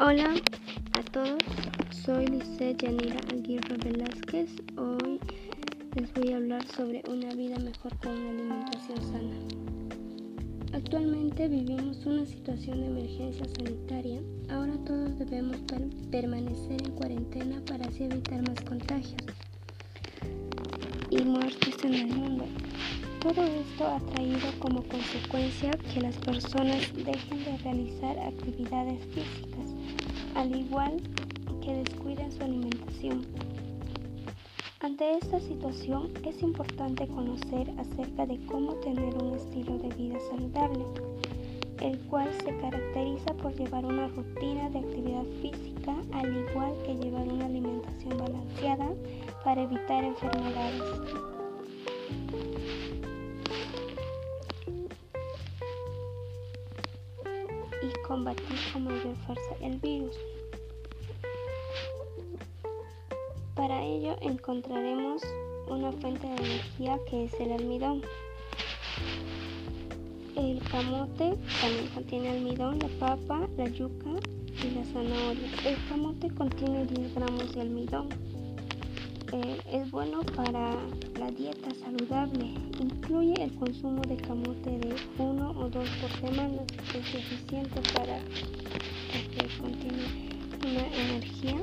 [0.00, 0.32] Hola
[0.92, 1.42] a todos,
[2.04, 4.48] soy Lisette Yanira Aguirre Velázquez.
[4.76, 5.18] Hoy
[5.96, 9.34] les voy a hablar sobre una vida mejor con una alimentación sana.
[10.72, 14.20] Actualmente vivimos una situación de emergencia sanitaria.
[14.50, 15.56] Ahora todos debemos
[16.12, 19.24] permanecer en cuarentena para así evitar más contagios
[21.10, 22.44] y muertes en el mundo.
[23.20, 29.74] Todo esto ha traído como consecuencia que las personas dejen de realizar actividades físicas,
[30.38, 31.02] al igual
[31.64, 33.26] que descuiden su alimentación.
[34.78, 40.84] Ante esta situación es importante conocer acerca de cómo tener un estilo de vida saludable,
[41.80, 47.26] el cual se caracteriza por llevar una rutina de actividad física, al igual que llevar
[47.26, 48.88] una alimentación balanceada
[49.42, 50.82] para evitar enfermedades.
[57.88, 60.16] Y combatir con mayor fuerza el virus.
[63.54, 65.22] Para ello encontraremos
[65.68, 68.02] una fuente de energía que es el almidón.
[70.36, 74.10] El camote también contiene almidón, la papa, la yuca
[74.62, 75.48] y la zanahoria.
[75.66, 78.08] El camote contiene 10 gramos de almidón.
[79.30, 80.74] Eh, es bueno para
[81.18, 82.46] la dieta saludable.
[82.80, 86.62] Incluye el consumo de camote de uno o dos por semana.
[86.94, 88.20] Es suficiente para
[89.12, 91.62] que contiene una energía.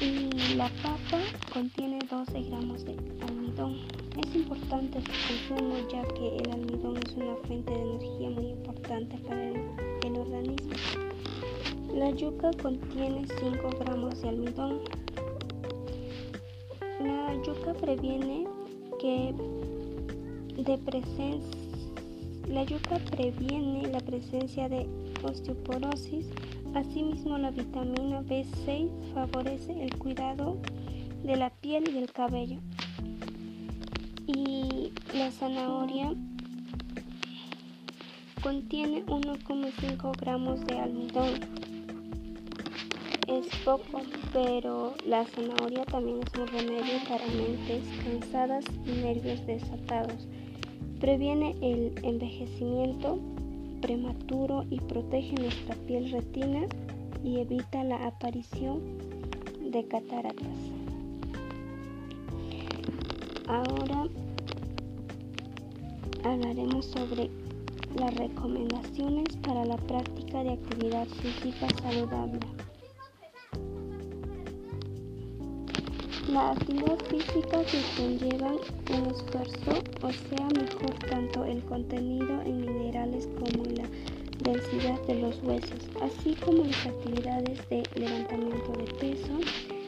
[0.00, 1.20] Y la papa
[1.52, 2.96] contiene 12 gramos de
[3.28, 3.76] almidón.
[4.18, 9.16] Es importante su consumo ya que el almidón es una fuente de energía muy importante
[9.18, 9.56] para el,
[10.04, 10.72] el organismo.
[11.94, 14.80] La yuca contiene 5 gramos de almidón
[17.46, 18.46] yuca previene
[19.00, 19.34] que
[22.48, 24.88] la yuca previene la presencia de
[25.22, 26.26] osteoporosis.
[26.74, 30.58] Asimismo, la vitamina B6 favorece el cuidado
[31.22, 32.58] de la piel y el cabello.
[34.26, 36.14] Y la zanahoria
[38.42, 41.63] contiene 1,5 gramos de almidón
[43.28, 44.02] es poco,
[44.32, 50.26] pero la zanahoria también es un remedio para mentes cansadas y nervios desatados.
[51.00, 53.18] Previene el envejecimiento
[53.80, 56.66] prematuro y protege nuestra piel retina
[57.22, 58.80] y evita la aparición
[59.70, 60.58] de cataratas.
[63.46, 64.08] Ahora
[66.24, 67.30] hablaremos sobre
[67.98, 72.63] las recomendaciones para la práctica de actividad física saludable.
[76.28, 83.28] La actividad física que conlleva un esfuerzo, o sea, mejor tanto el contenido en minerales
[83.38, 83.84] como la
[84.42, 89.38] densidad de los huesos, así como las actividades de levantamiento de peso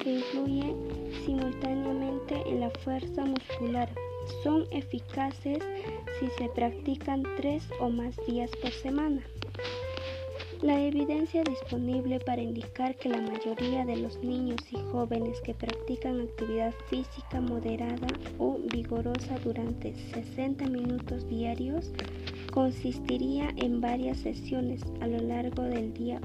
[0.00, 0.76] que influyen
[1.24, 3.88] simultáneamente en la fuerza muscular.
[4.42, 5.58] Son eficaces
[6.20, 9.22] si se practican tres o más días por semana.
[10.62, 16.20] La evidencia disponible para indicar que la mayoría de los niños y jóvenes que practican
[16.20, 18.08] actividad física moderada
[18.38, 21.92] o vigorosa durante 60 minutos diarios
[22.52, 26.20] consistiría en varias sesiones a lo largo del día.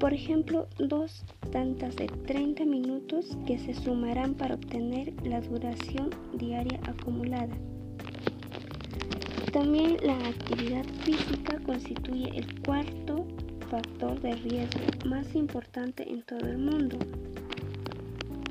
[0.00, 6.80] Por ejemplo, dos tantas de 30 minutos que se sumarán para obtener la duración diaria
[6.84, 7.54] acumulada.
[9.52, 13.13] También la actividad física constituye el cuarto
[13.74, 16.96] factor de riesgo más importante en todo el mundo.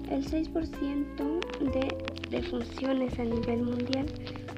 [0.09, 1.97] El 6% de
[2.29, 4.05] defunciones a nivel mundial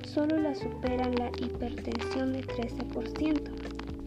[0.08, 3.42] solo la superan la hipertensión de 13%,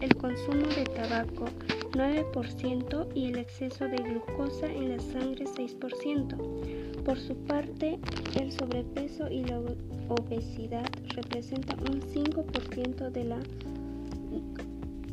[0.01, 1.45] el consumo de tabaco
[1.93, 7.03] 9% y el exceso de glucosa en la sangre 6%.
[7.05, 7.99] Por su parte,
[8.37, 9.61] el sobrepeso y la
[10.09, 13.39] obesidad representan un 5% de la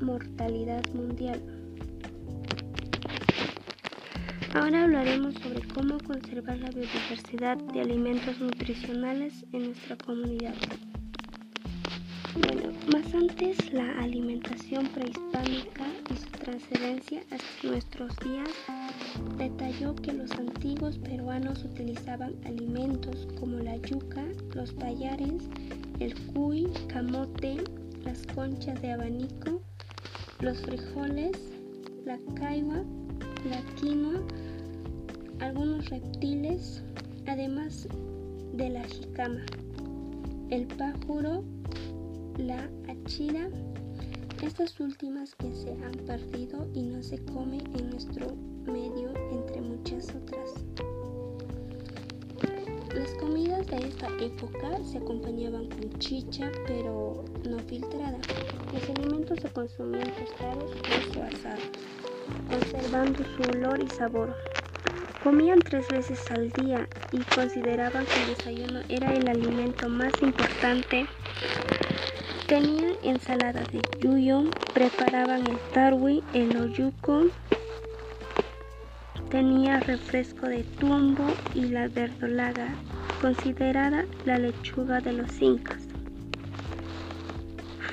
[0.00, 1.42] mortalidad mundial.
[4.54, 10.54] Ahora hablaremos sobre cómo conservar la biodiversidad de alimentos nutricionales en nuestra comunidad.
[12.40, 18.48] Bueno, más antes la alimentación prehispánica y su transferencia hasta nuestros días
[19.38, 25.48] detalló que los antiguos peruanos utilizaban alimentos como la yuca, los payares,
[26.00, 27.56] el cuy, camote,
[28.04, 29.62] las conchas de abanico,
[30.40, 31.36] los frijoles,
[32.04, 32.84] la caigua,
[33.48, 34.20] la quinoa,
[35.40, 36.82] algunos reptiles,
[37.26, 37.88] además
[38.52, 39.44] de la jicama,
[40.50, 41.44] el pájaro,
[42.38, 43.48] la achira,
[44.42, 48.36] Estas últimas que se han perdido y no se come en nuestro
[48.66, 50.50] medio entre muchas otras.
[52.94, 55.68] Las comidas de esta época se acompañaban
[55.98, 58.18] chicha, pero no filtrada.
[58.72, 60.72] Los alimentos se consumían tostados
[61.16, 61.62] o asados,
[62.48, 64.34] conservando su olor y sabor.
[65.22, 71.06] Comían tres veces al día y consideraban que el desayuno era el alimento más importante.
[72.46, 77.24] Tenían ensalada de yuyo, preparaban el tarwi, el oyuco,
[79.30, 82.76] Tenía refresco de tumbo y la verdolaga,
[83.20, 85.85] considerada la lechuga de los incas.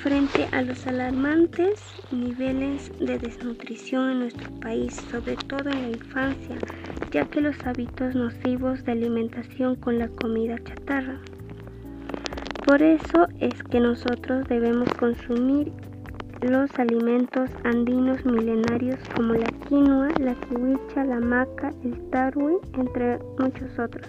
[0.03, 6.57] Frente a los alarmantes niveles de desnutrición en nuestro país, sobre todo en la infancia,
[7.11, 11.21] ya que los hábitos nocivos de alimentación con la comida chatarra.
[12.65, 15.71] Por eso es que nosotros debemos consumir
[16.41, 23.79] los alimentos andinos milenarios como la quinoa, la kiwicha, la maca, el tarwi, entre muchos
[23.79, 24.07] otros,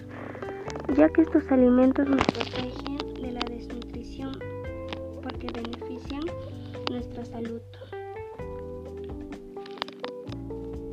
[0.97, 3.04] ya que estos alimentos nos protegen
[5.47, 6.23] benefician
[6.89, 7.61] nuestra salud.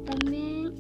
[0.05, 0.75] También,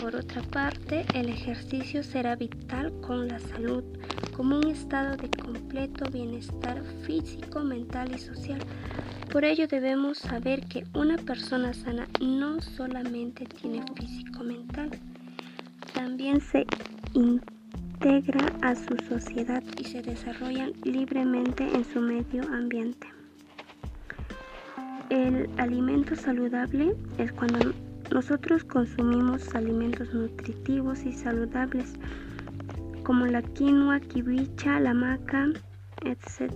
[0.00, 3.84] por otra parte, el ejercicio será vital con la salud
[4.36, 8.60] como un estado de completo bienestar físico, mental y social.
[9.30, 14.90] Por ello debemos saber que una persona sana no solamente tiene físico mental,
[15.94, 16.66] también se
[18.02, 23.06] integra a su sociedad y se desarrolla libremente en su medio ambiente.
[25.10, 27.74] El alimento saludable es cuando
[28.10, 31.92] nosotros consumimos alimentos nutritivos y saludables
[33.02, 35.48] como la quinoa, kibicha, la maca,
[36.02, 36.54] etc.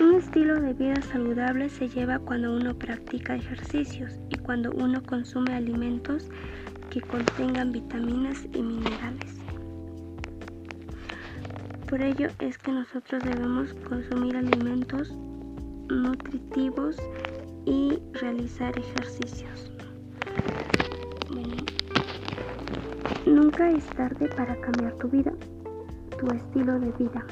[0.00, 5.52] Un estilo de vida saludable se lleva cuando uno practica ejercicios y cuando uno consume
[5.52, 6.28] alimentos
[6.90, 9.43] que contengan vitaminas y minerales.
[11.94, 15.12] Por ello es que nosotros debemos consumir alimentos
[15.88, 16.96] nutritivos
[17.66, 19.70] y realizar ejercicios.
[23.24, 25.32] Nunca es tarde para cambiar tu vida,
[26.18, 27.24] tu estilo de vida.